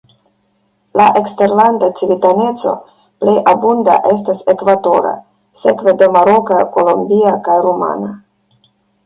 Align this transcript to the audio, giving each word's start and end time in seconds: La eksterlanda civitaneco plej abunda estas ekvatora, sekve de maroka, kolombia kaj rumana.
La 0.99 1.03
eksterlanda 1.19 1.89
civitaneco 1.99 2.73
plej 3.25 3.35
abunda 3.51 3.99
estas 4.15 4.41
ekvatora, 4.55 5.13
sekve 5.67 5.95
de 6.01 6.09
maroka, 6.17 6.59
kolombia 6.79 7.37
kaj 7.51 7.61
rumana. 7.69 8.13